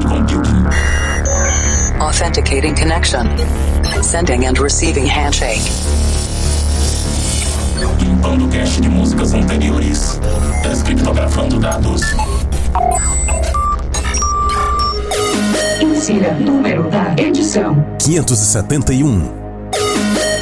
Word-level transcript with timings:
cloud 0.00 0.28
computing. 0.28 0.66
Authenticating 2.00 2.74
connection. 2.74 3.26
Sending 4.02 4.46
and 4.46 4.58
receiving 4.58 5.06
handshake. 5.06 5.62
Limpando 8.00 8.48
cache 8.48 8.80
de 8.80 8.88
músicas 8.88 9.34
anteriores. 9.34 10.20
Descriptografando 10.62 11.58
dados. 11.58 12.02
Insira 15.80 16.34
número 16.34 16.88
da 16.90 17.14
edição. 17.16 17.84
571. 17.98 19.32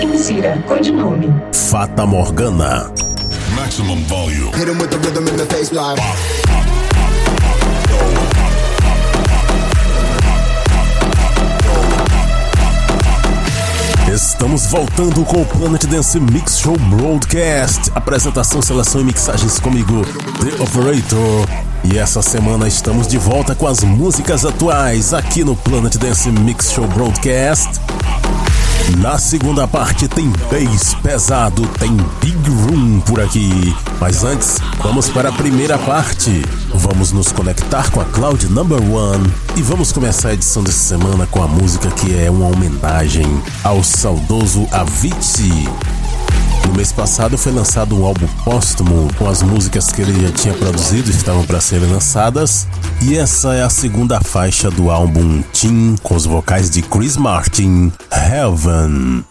Insira 0.02 0.62
codinome. 0.66 1.32
Fata 1.52 2.07
Morgana. 2.07 2.91
Maximum 3.54 4.02
volume. 4.04 4.52
Hit 4.54 4.68
him 4.68 4.79
with 4.79 4.91
the 4.91 4.98
rhythm 4.98 5.27
in 5.29 5.36
the 5.36 5.46
face 5.46 5.73
line. 5.73 5.96
Estamos 14.16 14.65
voltando 14.69 15.23
com 15.27 15.43
o 15.43 15.45
Planet 15.45 15.84
Dance 15.84 16.19
Mix 16.19 16.59
Show 16.59 16.75
Broadcast. 16.79 17.93
Apresentação, 17.95 18.62
seleção 18.62 19.02
e 19.02 19.05
mixagens 19.05 19.61
comigo, 19.61 20.06
The 20.41 20.62
Operator. 20.62 21.47
E 21.84 21.98
essa 21.98 22.23
semana 22.23 22.66
estamos 22.66 23.06
de 23.06 23.19
volta 23.19 23.55
com 23.55 23.66
as 23.66 23.84
músicas 23.84 24.47
atuais 24.47 25.12
aqui 25.12 25.45
no 25.45 25.55
Planet 25.55 25.97
Dance 25.98 26.30
Mix 26.30 26.73
Show 26.73 26.87
Broadcast. 26.89 27.79
Na 28.95 29.18
segunda 29.18 29.66
parte 29.66 30.06
tem 30.06 30.30
bass 30.50 30.94
pesado, 31.02 31.66
tem 31.78 31.96
big 32.20 32.50
room 32.50 33.00
por 33.00 33.20
aqui. 33.20 33.74
Mas 34.00 34.22
antes, 34.22 34.58
vamos 34.78 35.08
para 35.08 35.28
a 35.28 35.32
primeira 35.32 35.77
parte. 35.77 36.42
Vamos 36.72 37.10
nos 37.10 37.32
conectar 37.32 37.91
com 37.91 38.00
a 38.00 38.04
Cloud 38.04 38.46
Number 38.46 38.80
One 38.80 39.27
e 39.56 39.62
vamos 39.62 39.91
começar 39.91 40.28
a 40.28 40.34
edição 40.34 40.62
dessa 40.62 40.96
semana 40.96 41.27
com 41.27 41.42
a 41.42 41.48
música 41.48 41.91
que 41.91 42.16
é 42.16 42.30
uma 42.30 42.46
homenagem 42.46 43.27
ao 43.64 43.83
saudoso 43.83 44.69
Avicii. 44.70 45.68
No 46.67 46.75
mês 46.75 46.91
passado 46.92 47.39
foi 47.39 47.53
lançado 47.53 47.97
um 47.97 48.05
álbum 48.05 48.27
póstumo 48.45 49.09
com 49.17 49.28
as 49.28 49.41
músicas 49.41 49.92
que 49.92 50.03
ele 50.03 50.27
já 50.27 50.33
tinha 50.33 50.55
produzido 50.55 51.11
estavam 51.11 51.45
para 51.45 51.61
serem 51.61 51.89
lançadas. 51.89 52.67
E 53.00 53.17
essa 53.17 53.55
é 53.55 53.62
a 53.62 53.70
segunda 53.70 54.20
faixa 54.20 54.69
do 54.69 54.91
álbum 54.91 55.42
Team 55.53 55.95
com 56.03 56.17
os 56.17 56.27
vocais 56.27 56.69
de 56.69 56.83
Chris 56.83 57.17
Martin, 57.17 57.92
Heaven. 58.11 59.25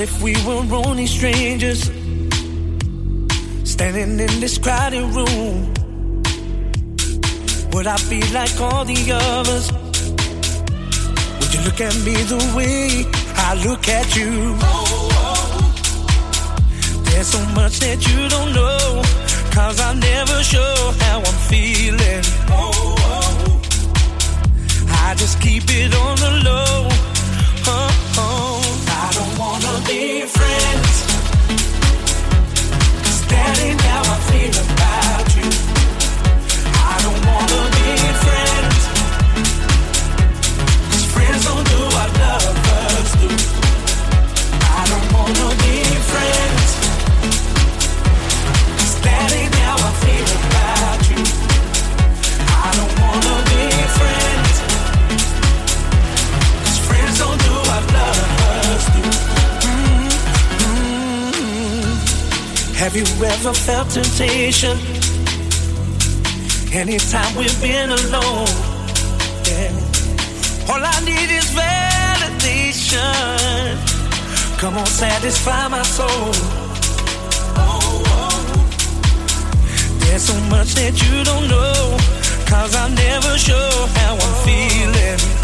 If 0.00 0.22
we 0.22 0.32
were 0.46 0.62
only 0.86 1.06
strangers 1.06 1.82
standing 3.64 4.20
in 4.20 4.40
this 4.40 4.56
crowded 4.56 5.02
room. 5.02 5.74
Would 7.72 7.88
I 7.88 7.96
be 8.08 8.22
like 8.32 8.60
all 8.60 8.84
the 8.84 9.10
others? 9.12 9.72
Would 11.40 11.52
you 11.52 11.60
look 11.62 11.80
at 11.80 11.96
me 12.06 12.14
the 12.14 12.38
way 12.56 13.06
I 13.34 13.54
look 13.66 13.88
at 13.88 14.14
you? 14.14 14.54
There's 17.10 17.26
so 17.26 17.44
much 17.56 17.80
that 17.80 17.98
you 18.08 18.28
don't 18.28 18.52
know, 18.52 19.02
cause 19.50 19.80
I'm 19.80 19.98
never 19.98 20.44
sure 20.44 20.92
how 21.02 21.18
I'm 21.18 21.38
feeling. 21.50 22.22
I 25.08 25.14
just 25.16 25.40
keep 25.40 25.64
it 25.66 25.92
on 25.92 26.16
the 26.18 26.42
low 26.44 27.07
be 29.88 30.20
friends. 30.26 30.96
Cause 33.02 33.22
that 33.78 34.04
I 34.06 34.16
feel 34.28 34.54
about 34.64 35.27
Have 62.78 62.94
you 62.94 63.02
ever 63.26 63.52
felt 63.52 63.90
temptation? 63.90 64.78
Anytime 66.72 67.34
we've 67.34 67.60
been 67.60 67.90
alone, 67.90 68.46
yeah. 69.50 69.72
All 70.70 70.80
I 70.80 71.00
need 71.04 71.28
is 71.28 71.50
validation. 71.58 72.94
Come 74.58 74.78
on, 74.78 74.86
satisfy 74.86 75.66
my 75.66 75.82
soul. 75.82 76.32
There's 79.98 80.22
so 80.22 80.38
much 80.48 80.74
that 80.74 80.94
you 81.02 81.24
don't 81.24 81.48
know, 81.48 81.98
cause 82.46 82.76
I'm 82.76 82.94
never 82.94 83.36
sure 83.38 83.86
how 83.98 84.14
I'm 84.14 84.34
feeling. 84.46 85.37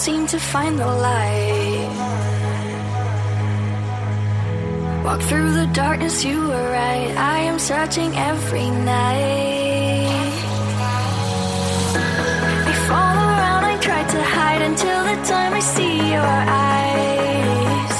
seem 0.00 0.26
to 0.26 0.38
find 0.40 0.78
the 0.78 0.86
light. 0.86 1.90
Walk 5.04 5.20
through 5.28 5.52
the 5.52 5.66
darkness, 5.74 6.24
you 6.24 6.38
were 6.40 6.68
right. 6.80 7.12
I 7.34 7.38
am 7.50 7.58
searching 7.58 8.10
every 8.16 8.70
night. 8.70 10.32
I 12.70 12.74
fall 12.88 13.16
around, 13.28 13.62
I 13.72 13.76
try 13.88 14.02
to 14.14 14.20
hide 14.36 14.62
until 14.70 15.00
the 15.10 15.16
time 15.32 15.52
I 15.60 15.62
see 15.74 15.96
your 16.14 16.32
eyes. 16.68 17.98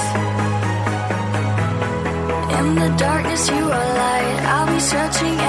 In 2.57 2.67
the 2.81 2.89
darkness, 2.97 3.43
you 3.47 3.63
are 3.77 3.89
light. 4.03 4.37
I'll 4.53 4.69
be 4.73 4.79
searching. 4.79 5.40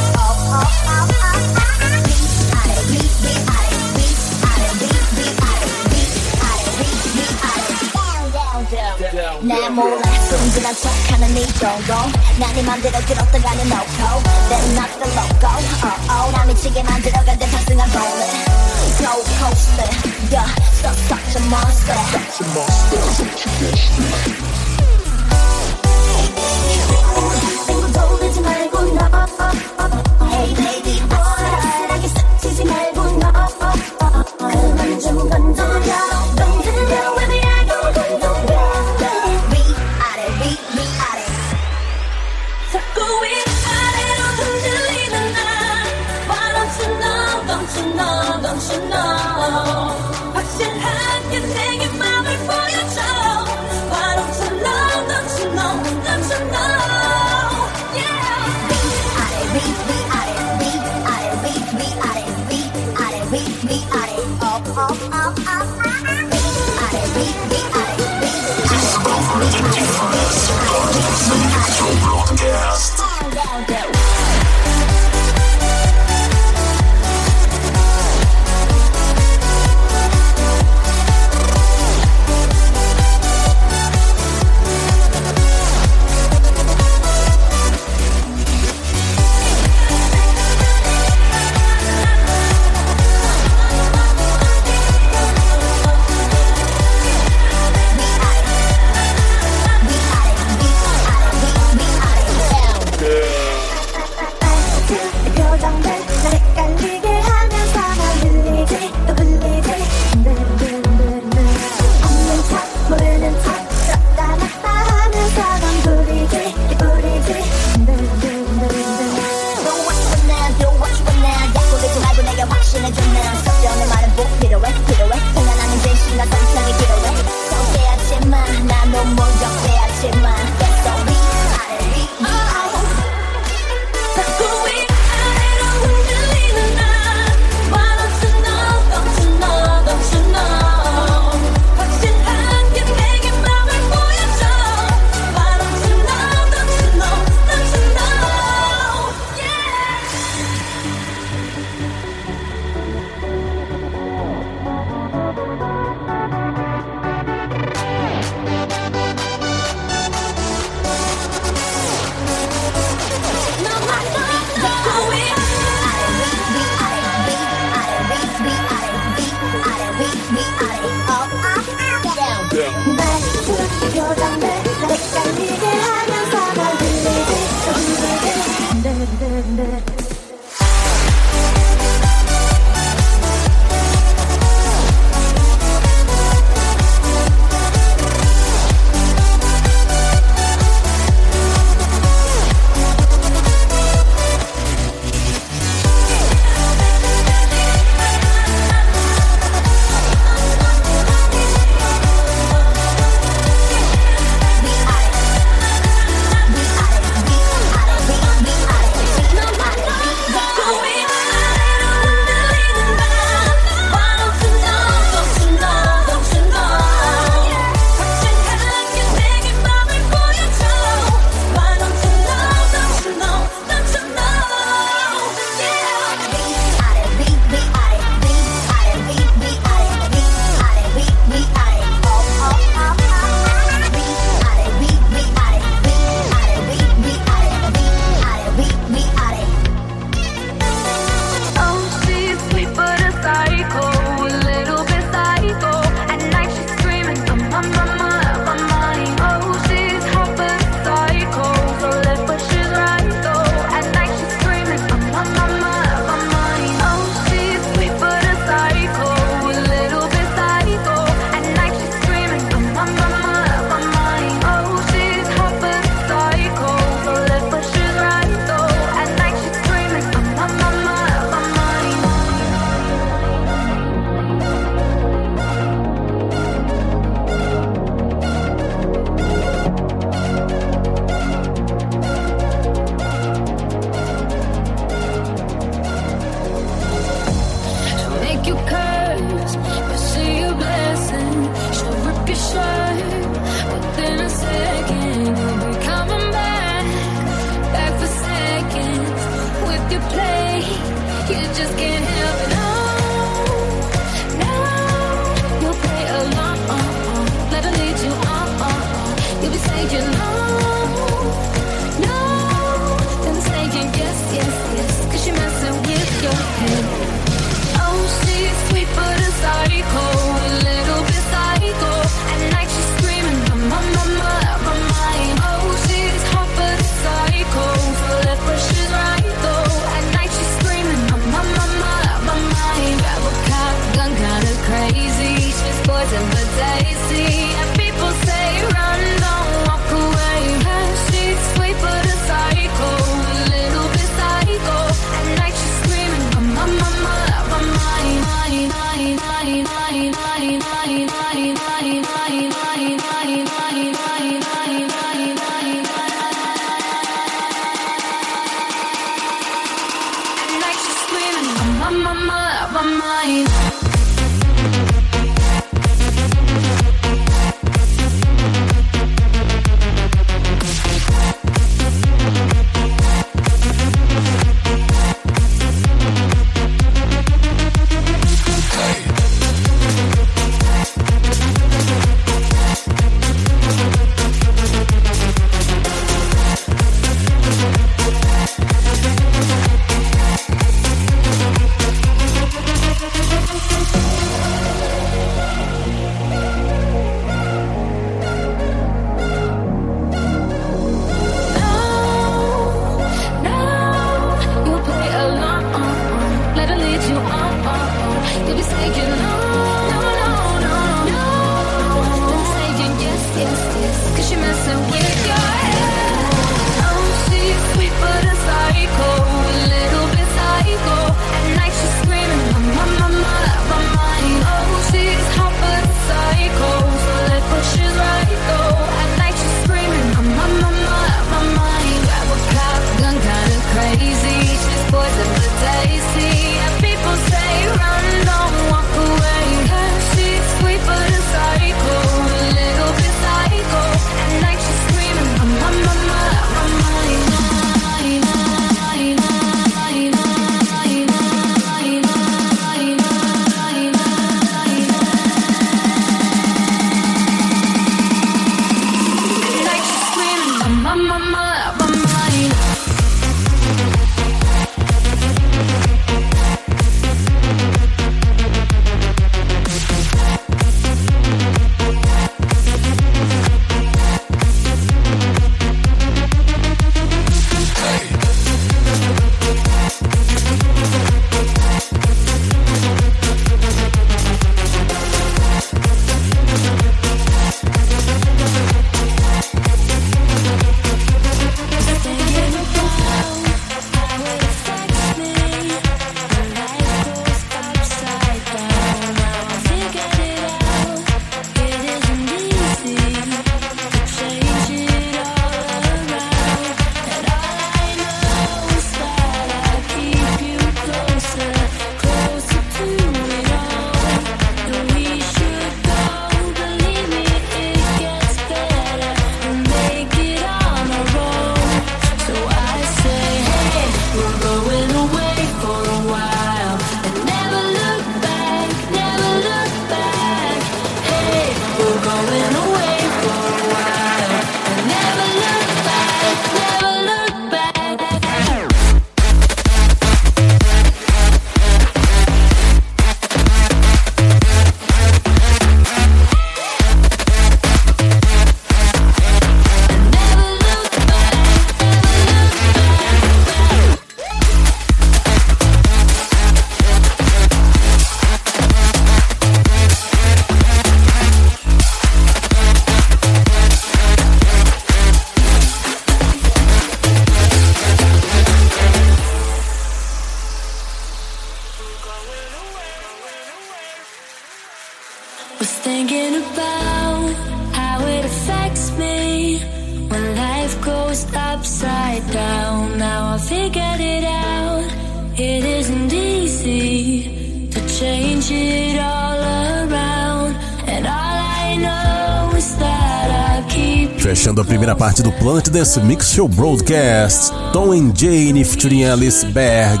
Parte 595.02 595.20
do 595.20 595.32
Planet 595.32 595.68
Dance 595.68 595.98
Mix 595.98 596.30
Show 596.30 596.46
Broadcast, 596.46 597.52
Tom 597.72 597.90
and 597.90 598.12
Jane 598.14 598.62
featuring 598.62 599.04
Alice 599.04 599.44
Berg, 599.46 600.00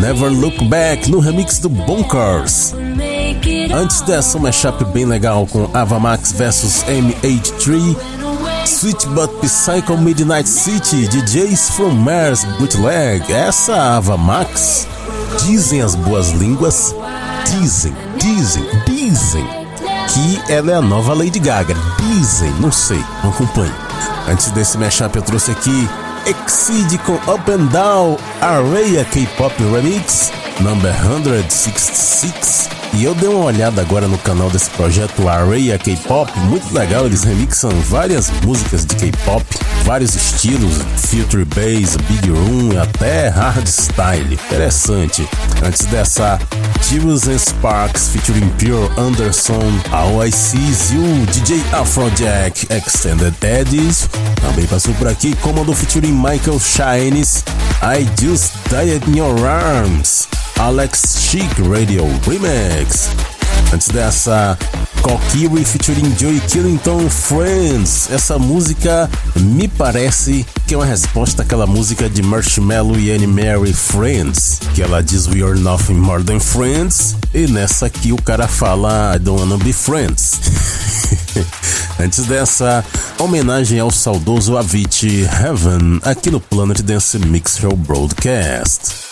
Never 0.00 0.28
Look 0.28 0.64
Back 0.64 1.08
no 1.08 1.20
remix 1.20 1.60
do 1.60 1.70
it 1.70 3.72
Antes 3.72 4.00
dessa, 4.00 4.38
um 4.38 4.40
mashup 4.40 4.84
bem 4.86 5.04
legal 5.04 5.46
com 5.46 5.70
Ava 5.72 6.00
Max 6.00 6.32
vs 6.32 6.84
MH3, 6.88 7.96
Sweet 8.66 9.06
But 9.10 9.30
Psycho 9.40 9.96
Midnight 9.96 10.48
City, 10.48 11.06
DJs 11.06 11.70
from 11.76 11.90
Mars 11.90 12.42
Bootleg, 12.58 13.32
essa 13.32 13.98
Ava 13.98 14.16
Max. 14.16 14.88
Dizem 15.46 15.80
as 15.80 15.94
boas 15.94 16.30
línguas, 16.30 16.92
dizem, 17.46 17.94
dizem, 18.16 18.64
dizem 18.84 19.46
que 20.08 20.52
ela 20.52 20.72
é 20.72 20.74
a 20.74 20.82
nova 20.82 21.14
Lady 21.14 21.38
Gaga. 21.38 21.76
Dizem, 22.00 22.50
não 22.58 22.72
sei, 22.72 22.98
não. 23.22 23.89
Antes 24.28 24.50
desse 24.52 24.78
mashup 24.78 25.16
eu 25.16 25.22
trouxe 25.22 25.50
aqui 25.50 25.88
Exceed 26.26 26.98
com 26.98 27.14
Up 27.32 27.50
and 27.50 27.66
Down, 27.66 28.16
Araya 28.40 29.04
K-Pop 29.06 29.54
Remix, 29.72 30.30
number 30.60 30.94
166. 31.02 32.68
E 32.92 33.04
eu 33.04 33.14
dei 33.14 33.28
uma 33.28 33.44
olhada 33.44 33.80
agora 33.80 34.08
no 34.08 34.18
canal 34.18 34.50
desse 34.50 34.68
projeto 34.70 35.28
Araya 35.28 35.78
K-Pop, 35.78 36.30
muito 36.40 36.72
legal, 36.74 37.06
eles 37.06 37.22
remixam 37.22 37.70
várias 37.88 38.30
músicas 38.44 38.84
de 38.84 38.96
K-Pop, 38.96 39.44
vários 39.84 40.14
estilos, 40.14 40.78
Filter 41.08 41.46
Bass, 41.46 41.96
Big 42.08 42.28
Room 42.28 42.80
até 42.80 43.28
Hardstyle. 43.28 44.34
Interessante. 44.34 45.28
Antes 45.64 45.86
dessa, 45.86 46.38
Jules 46.88 47.28
and 47.28 47.40
Sparks 47.40 48.08
featuring 48.08 48.50
Pure 48.58 48.90
Anderson, 48.98 49.74
a 49.92 50.06
OIC 50.10 50.56
Zil, 50.72 51.26
DJ 51.26 51.60
Afrojack, 51.72 52.70
Extended 52.70 53.34
Eddies. 53.42 54.08
Também 54.40 54.66
passou 54.66 54.94
por 54.94 55.08
aqui 55.08 55.34
Commando 55.36 55.72
featuring 55.74 56.12
Michael 56.12 56.58
Shines, 56.58 57.44
I 57.82 58.04
Just 58.20 58.52
Died 58.68 59.06
in 59.08 59.18
Your 59.18 59.46
Arms, 59.46 60.28
Alex 60.58 61.18
Chic 61.20 61.50
Radio 61.68 62.04
Remix. 62.26 63.10
Antes 63.72 63.88
dessa, 63.88 64.58
Kokiri 65.02 65.64
featuring 65.64 66.14
Joey 66.16 66.40
Killington 66.40 67.08
Friends. 67.08 68.10
Essa 68.10 68.38
música 68.38 69.08
me 69.36 69.66
parece 69.66 70.44
que 70.66 70.74
é 70.74 70.76
uma 70.76 70.86
resposta 70.86 71.42
àquela 71.42 71.66
música 71.66 72.08
de 72.08 72.22
Marshmello 72.22 72.98
e 72.98 73.10
Annie 73.10 73.26
Mary 73.26 73.72
Friends, 73.72 74.60
que 74.74 74.82
ela 74.82 75.02
diz 75.02 75.26
We 75.26 75.42
are 75.42 75.58
nothing 75.58 75.94
more 75.94 76.22
than 76.22 76.38
friends, 76.38 77.16
e 77.34 77.46
nessa 77.46 77.86
aqui 77.86 78.12
o 78.12 78.20
cara 78.20 78.46
fala 78.46 79.14
I 79.16 79.18
don't 79.18 79.40
wanna 79.40 79.62
be 79.62 79.72
friends. 79.72 80.38
Antes 81.98 82.26
dessa, 82.26 82.84
homenagem 83.18 83.80
ao 83.80 83.90
saudoso 83.90 84.56
Avicii 84.56 85.24
Heaven 85.24 86.00
aqui 86.02 86.30
no 86.30 86.40
Planet 86.40 86.82
Dance 86.82 87.18
Mix 87.18 87.58
Show 87.58 87.74
Broadcast. 87.76 89.09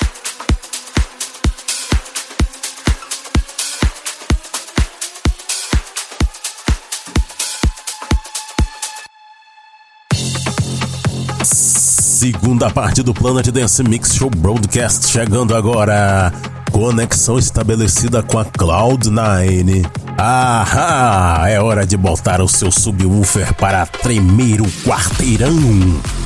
Segunda 12.18 12.68
parte 12.68 13.00
do 13.00 13.14
Planet 13.14 13.48
Dance 13.52 13.80
Mix 13.84 14.16
Show 14.16 14.28
Broadcast 14.28 15.06
chegando 15.06 15.54
agora. 15.54 16.32
Conexão 16.70 17.38
estabelecida 17.38 18.22
com 18.22 18.38
a 18.38 18.44
Cloud9. 18.44 19.86
Ahá! 20.16 21.44
É 21.48 21.60
hora 21.60 21.86
de 21.86 21.96
botar 21.96 22.40
o 22.40 22.48
seu 22.48 22.70
subwoofer 22.70 23.54
para 23.54 23.86
tremer 23.86 24.60
o 24.60 24.66
quarteirão. 24.84 25.56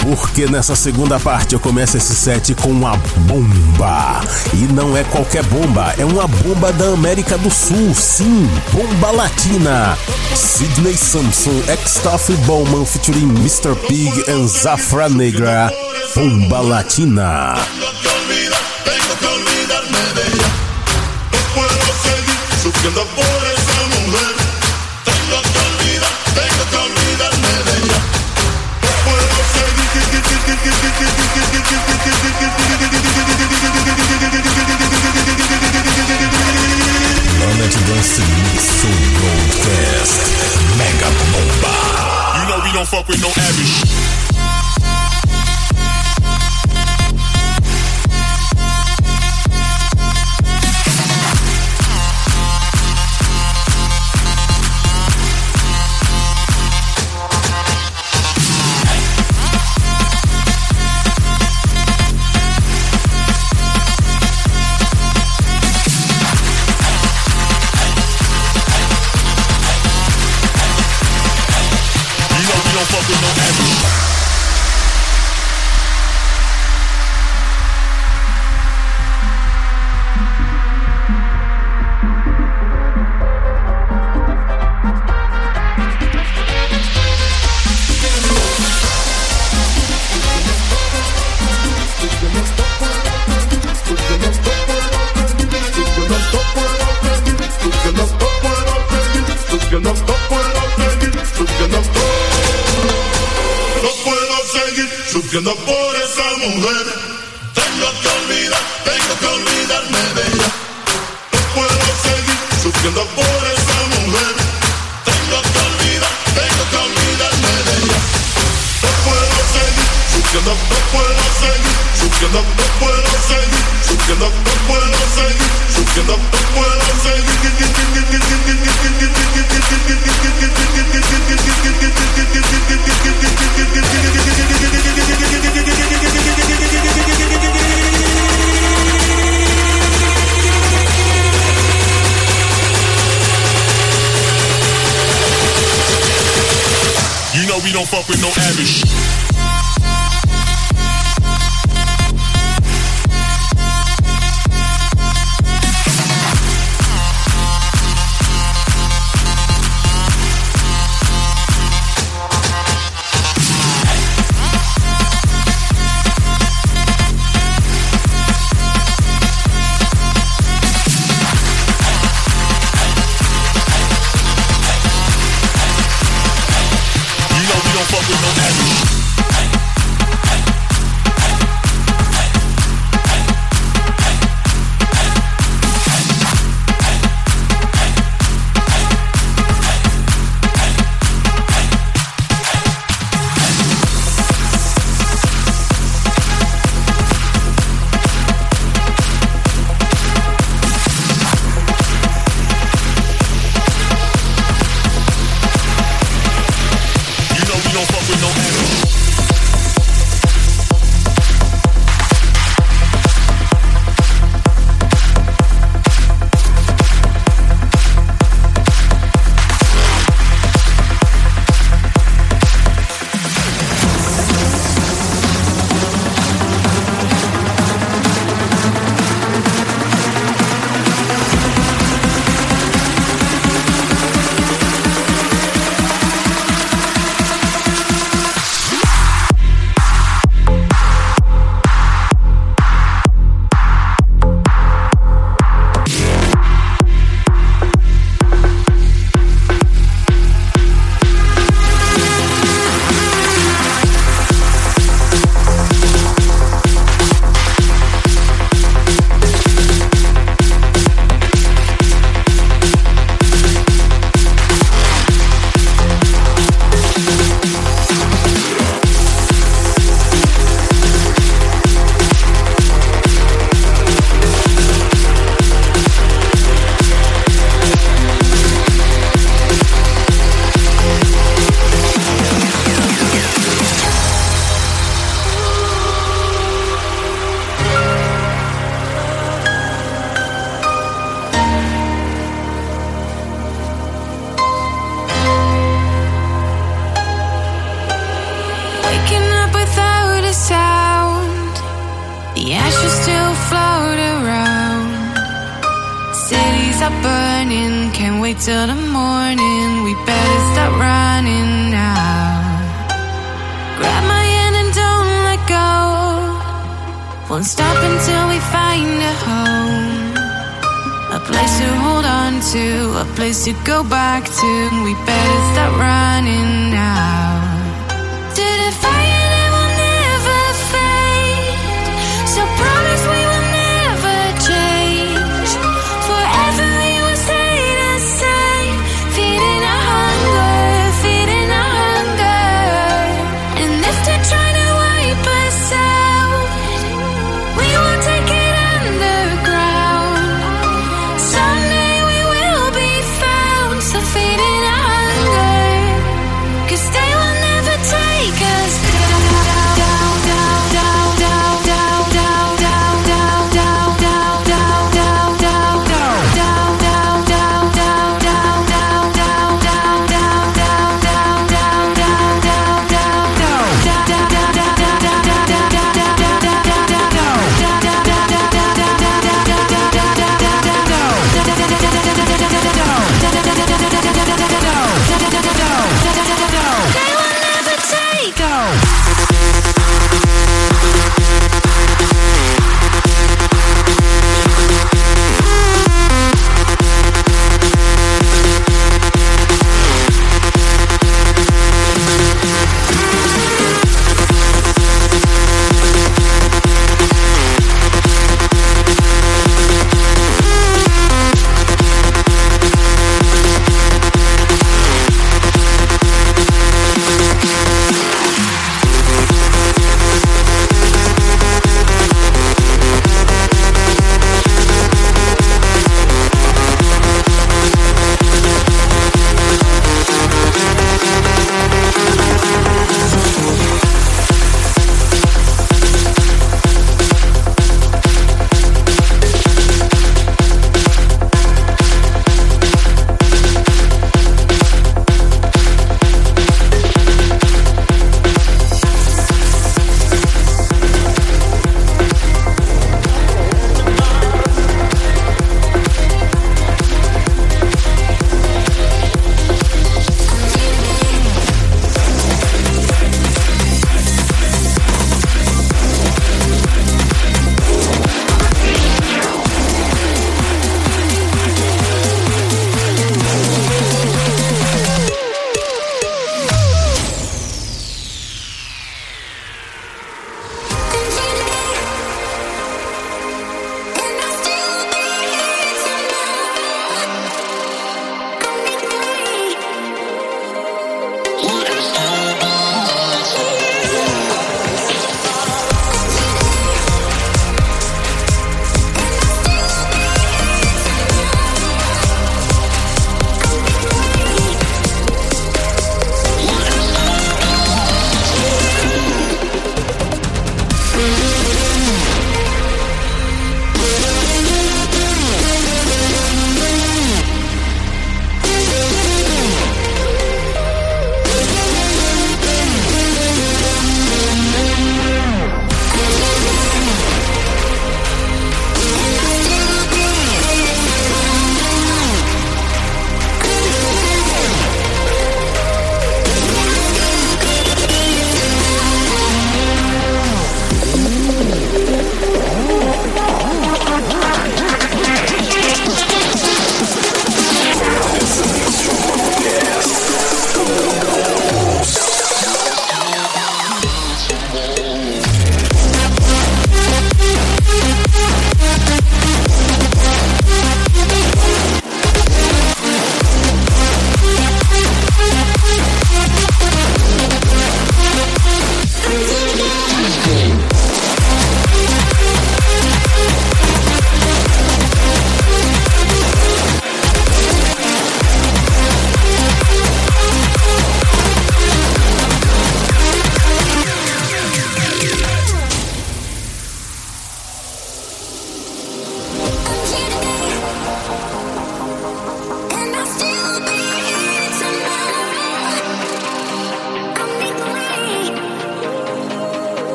Porque 0.00 0.46
nessa 0.46 0.74
segunda 0.74 1.18
parte 1.20 1.54
eu 1.54 1.60
começo 1.60 1.96
esse 1.96 2.14
set 2.14 2.54
com 2.54 2.70
uma 2.70 2.96
bomba. 3.26 4.20
E 4.54 4.72
não 4.72 4.96
é 4.96 5.04
qualquer 5.04 5.44
bomba, 5.44 5.94
é 5.98 6.04
uma 6.04 6.26
bomba 6.26 6.72
da 6.72 6.86
América 6.86 7.36
do 7.36 7.50
Sul, 7.50 7.94
sim, 7.94 8.48
bomba 8.72 9.10
latina. 9.10 9.96
Sidney 10.34 10.96
Samson, 10.96 11.60
Extaff 11.72 12.32
Bowman 12.46 12.86
featuring 12.86 13.30
Mr. 13.40 13.74
Pig 13.86 14.12
and 14.30 14.46
Zafra 14.46 15.08
Negra. 15.08 15.72
Bomba 16.14 16.60
latina. 16.60 17.54
Tengo 17.54 17.92
que 18.00 18.10
mujer. 18.30 18.52
Tengo 18.84 19.16
que 19.16 19.26
olvidar, 19.26 19.59
fuck 42.90 43.06
with 43.06 43.22
no 43.22 43.28
average. 43.28 44.09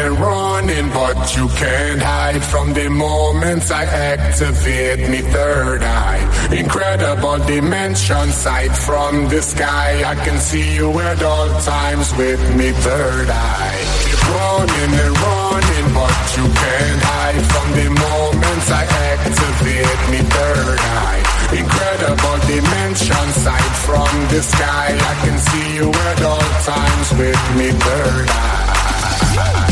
And 0.00 0.18
running, 0.18 0.88
but 0.90 1.36
you 1.36 1.46
can't 1.48 2.00
hide 2.00 2.42
from 2.42 2.72
the 2.72 2.88
moments 2.88 3.70
I 3.70 3.84
activate 3.84 5.08
me 5.10 5.18
third 5.18 5.82
eye. 5.82 6.22
Incredible 6.52 7.38
dimension 7.44 8.26
sight 8.30 8.74
from 8.86 9.28
the 9.28 9.42
sky. 9.42 10.02
I 10.12 10.14
can 10.24 10.38
see 10.38 10.76
you 10.76 10.88
at 11.00 11.22
all 11.22 11.48
times 11.60 12.08
with 12.16 12.42
me 12.56 12.72
third 12.86 13.28
eye. 13.30 13.80
Keep 14.04 14.22
running 14.36 14.92
and 15.04 15.14
running, 15.28 15.86
but 15.98 16.20
you 16.36 16.46
can't 16.62 17.02
hide 17.12 17.42
from 17.52 17.68
the 17.78 17.88
moments 18.06 18.68
I 18.82 18.84
activate 19.12 20.00
me 20.12 20.20
third 20.36 20.80
eye. 21.02 21.22
Incredible 21.62 22.38
dimension 22.46 23.26
sight 23.44 23.74
from 23.86 24.12
the 24.32 24.40
sky. 24.42 24.88
I 25.12 25.14
can 25.24 25.36
see 25.48 25.68
you 25.78 25.88
at 26.10 26.22
all 26.30 26.50
times 26.72 27.08
with 27.20 27.42
me 27.58 27.68
third 27.84 28.28
eye. 28.30 29.69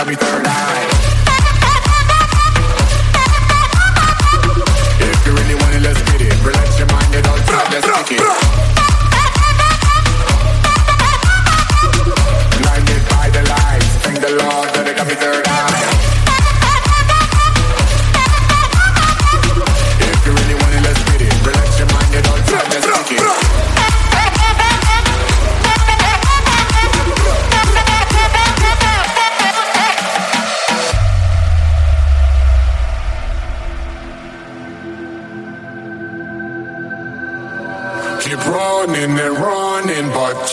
Got 0.00 0.08
me 0.08 0.14
third 0.14 0.46
eye. 0.46 0.70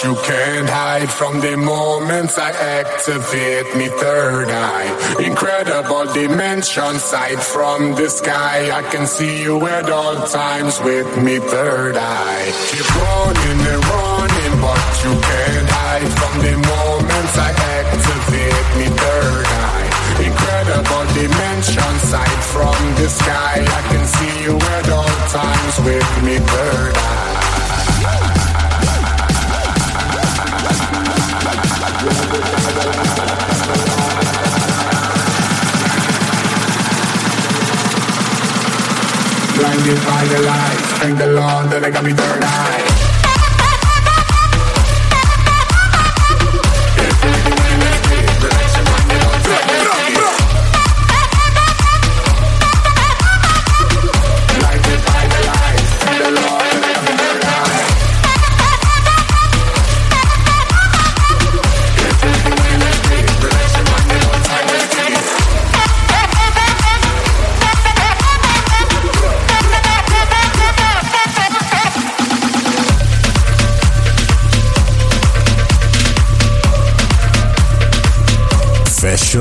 You 0.08 0.16
can't 0.24 0.70
hide 0.70 1.12
from 1.12 1.42
the 1.42 1.58
moments 1.58 2.38
I 2.38 2.52
activate 2.80 3.76
me 3.76 3.88
third 3.90 4.48
eye. 4.48 4.88
Incredible 5.20 6.06
dimension 6.14 6.94
sight 7.12 7.42
from 7.54 7.92
the 8.00 8.08
sky. 8.10 8.72
I 8.72 8.84
can 8.92 9.06
see 9.06 9.44
you 9.44 9.56
at 9.68 9.90
all 9.90 10.16
times 10.28 10.80
with 10.80 11.12
me 11.26 11.40
third 11.40 11.98
eye. 11.98 12.48
Keep 12.72 12.88
running 13.04 13.62
and 13.74 13.84
running, 14.00 14.56
but 14.64 14.88
you 15.04 15.14
can't 15.30 15.70
hide 15.76 16.10
from 16.20 16.34
the 16.46 16.56
moments 16.72 17.34
I 17.48 17.52
activate 17.80 18.68
me 18.80 18.88
third 19.04 19.48
eye. 19.68 19.88
Incredible 20.30 21.06
dimension 21.20 21.94
sight 22.12 22.42
from 22.54 22.80
the 23.00 23.10
sky. 23.10 23.56
I 23.80 23.82
can 23.92 24.04
see 24.16 24.36
you 24.46 24.56
at 24.56 24.88
all 24.98 25.18
times 25.36 25.76
with 25.84 26.10
me 26.24 26.36
third 26.40 26.96
eye. 26.96 27.07
The 40.30 40.42
lights, 40.42 40.82
thank 41.00 41.18
the 41.18 41.28
Lord 41.28 41.70
that 41.72 41.84
I 41.84 41.90
got 41.92 42.04
me 42.04 42.12
third 42.12 42.44
eye. 42.44 43.07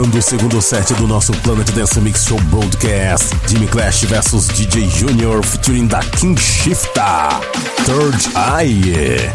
Fechando 0.07 0.19
o 0.19 0.23
segundo 0.23 0.63
set 0.63 0.95
do 0.95 1.09
nosso 1.09 1.33
Planet 1.33 1.69
Dance 1.73 2.01
Mix 2.01 2.27
Show 2.27 2.39
Broadcast, 2.43 3.35
Jimmy 3.49 3.67
Clash 3.67 4.05
vs 4.05 4.47
DJ 4.49 4.89
Junior 4.89 5.43
featuring 5.43 5.89
da 5.89 5.99
King 5.99 6.41
Shifta, 6.41 7.41
Third 7.85 8.29
Eye. 8.37 9.33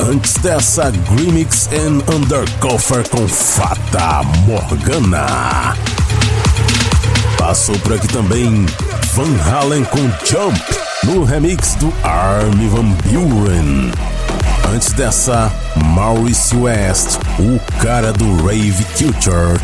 Antes 0.00 0.34
dessa, 0.34 0.90
Grimix 0.90 1.68
and 1.72 2.02
Undercover 2.14 3.08
com 3.08 3.26
Fata 3.26 4.22
Morgana. 4.44 5.74
Passou 7.38 7.78
por 7.78 7.94
aqui 7.94 8.08
também 8.08 8.66
Van 9.14 9.50
Halen 9.50 9.84
com 9.84 10.10
Jump, 10.26 10.60
no 11.04 11.24
remix 11.24 11.74
do 11.76 11.92
Army 12.02 12.68
Van 12.68 12.90
Buren. 13.06 13.90
Antes 14.74 14.92
dessa, 14.92 15.52
Maurice 15.76 16.56
West, 16.56 17.18
o 17.38 17.58
cara 17.80 18.12
do 18.12 18.44
Rave 18.44 18.84
Culture, 18.96 19.58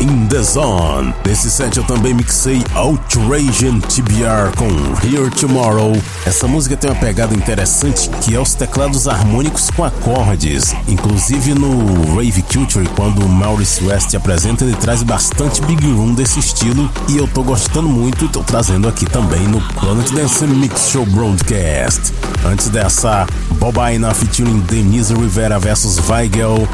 In 0.00 0.26
The 0.26 0.42
Zone. 0.42 1.14
Nesse 1.24 1.50
set 1.50 1.76
eu 1.76 1.84
também 1.84 2.12
mixei 2.12 2.62
Outrage 2.74 3.70
TBR 3.88 4.52
com 4.56 4.66
Here 5.06 5.30
Tomorrow. 5.30 5.96
Essa 6.26 6.48
música 6.48 6.76
tem 6.76 6.90
uma 6.90 6.96
pegada 6.96 7.34
interessante 7.34 8.10
que 8.20 8.34
é 8.34 8.40
os 8.40 8.54
teclados 8.54 9.06
harmônicos 9.06 9.70
com 9.70 9.84
acordes. 9.84 10.74
Inclusive 10.88 11.54
no 11.54 12.16
Rave 12.16 12.42
Culture, 12.42 12.88
quando 12.96 13.24
o 13.24 13.28
Maurice 13.28 13.84
West 13.84 14.14
apresenta, 14.14 14.64
ele 14.64 14.76
traz 14.76 15.02
bastante 15.02 15.62
big 15.62 15.86
room 15.86 16.14
desse 16.14 16.40
estilo 16.40 16.90
e 17.08 17.16
eu 17.16 17.28
tô 17.28 17.42
gostando 17.42 17.88
muito 17.88 18.24
e 18.24 18.28
tô 18.28 18.42
trazendo 18.42 18.88
aqui 18.88 19.06
também 19.06 19.46
no 19.46 19.60
Planet 19.74 20.10
Dance 20.10 20.44
Mix 20.46 20.88
Show 20.90 21.06
Broadcast. 21.06 22.12
Antes 22.44 22.68
dessa, 22.68 23.26
Bob 23.58 23.78
Aina 23.78 24.12
featuring 24.14 24.60
Denise 24.66 25.12
Rivera 25.12 25.58
versus 25.58 25.98
Weigel 26.08 26.66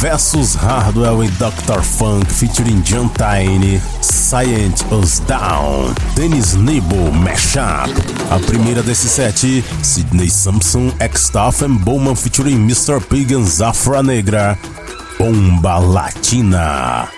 versus 0.00 0.54
Hardwell 0.54 1.22
e 1.24 1.28
Dr. 1.38 1.82
Funk 1.82 2.26
featuring 2.30 2.82
John 2.82 3.08
Tine, 3.10 3.80
Science 4.00 4.84
Us 4.90 5.20
Down, 5.20 5.94
Dennis 6.14 6.54
Nebo 6.54 7.10
Mashup. 7.12 7.90
A 8.30 8.38
primeira 8.40 8.82
desse 8.82 9.08
set, 9.08 9.38
Sidney 9.82 10.28
Sampson, 10.28 10.92
X-Staff 11.00 11.62
and 11.62 11.78
Bowman 11.84 12.14
featuring 12.14 12.66
Mr. 12.66 13.00
Pig 13.00 13.32
and 13.32 13.46
Zafra 13.46 14.04
Negra, 14.04 14.58
Bomba 15.18 15.78
Latina. 15.78 17.17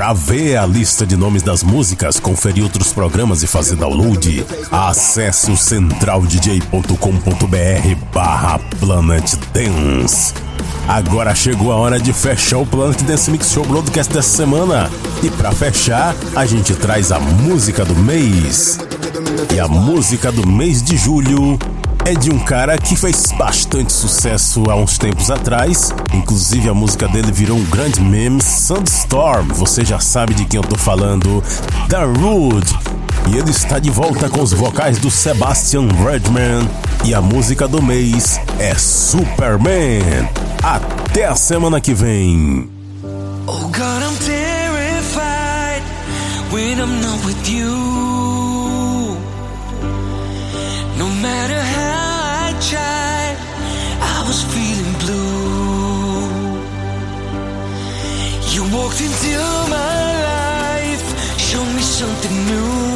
Para 0.00 0.14
ver 0.14 0.56
a 0.56 0.64
lista 0.64 1.04
de 1.04 1.14
nomes 1.14 1.42
das 1.42 1.62
músicas, 1.62 2.18
conferir 2.18 2.64
outros 2.64 2.90
programas 2.90 3.42
e 3.42 3.46
fazer 3.46 3.76
download, 3.76 4.46
acesse 4.72 5.50
o 5.50 5.56
centraldj.com.br 5.58 8.04
barra 8.10 8.58
Planet 8.78 9.34
Dance. 9.52 10.32
Agora 10.88 11.34
chegou 11.34 11.70
a 11.70 11.76
hora 11.76 12.00
de 12.00 12.14
fechar 12.14 12.60
o 12.60 12.66
Planet 12.66 13.02
Dance 13.02 13.30
Mix 13.30 13.50
Show 13.50 13.66
Broadcast 13.66 14.10
dessa 14.10 14.38
semana. 14.38 14.90
E 15.22 15.28
para 15.28 15.52
fechar, 15.52 16.16
a 16.34 16.46
gente 16.46 16.74
traz 16.76 17.12
a 17.12 17.20
música 17.20 17.84
do 17.84 17.94
mês. 17.94 18.78
E 19.54 19.60
a 19.60 19.68
música 19.68 20.32
do 20.32 20.46
mês 20.46 20.82
de 20.82 20.96
julho 20.96 21.58
é 22.04 22.14
de 22.14 22.30
um 22.30 22.38
cara 22.38 22.78
que 22.78 22.96
fez 22.96 23.32
bastante 23.32 23.92
sucesso 23.92 24.64
há 24.70 24.74
uns 24.74 24.98
tempos 24.98 25.30
atrás. 25.30 25.90
Inclusive 26.14 26.68
a 26.68 26.74
música 26.74 27.06
dele 27.08 27.30
virou 27.32 27.56
um 27.58 27.64
grande 27.64 28.00
meme, 28.00 28.42
Sandstorm. 28.42 29.48
Você 29.54 29.84
já 29.84 30.00
sabe 30.00 30.34
de 30.34 30.44
quem 30.44 30.58
eu 30.58 30.64
tô 30.64 30.76
falando. 30.76 31.42
Da 31.88 32.04
Rude. 32.04 32.78
E 33.28 33.36
ele 33.36 33.50
está 33.50 33.78
de 33.78 33.90
volta 33.90 34.28
com 34.28 34.42
os 34.42 34.52
vocais 34.52 34.98
do 34.98 35.10
Sebastian 35.10 35.88
Redman. 36.04 36.68
E 37.04 37.14
a 37.14 37.20
música 37.20 37.68
do 37.68 37.82
mês 37.82 38.40
é 38.58 38.74
Superman. 38.74 40.28
Até 40.62 41.26
a 41.26 41.36
semana 41.36 41.80
que 41.80 41.94
vem. 41.94 42.68
Oh 43.46 43.62
God, 43.68 44.02
I'm 44.02 44.16
terrified 44.24 45.82
when 46.52 46.78
I'm 46.78 47.00
not 47.00 47.24
with 47.24 47.48
you. 47.48 48.09
Walked 58.90 59.02
into 59.02 59.38
my 59.70 60.22
life, 60.22 61.38
showed 61.38 61.72
me 61.74 61.80
something 61.80 62.46
new. 62.46 62.89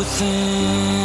Within. 0.00 0.99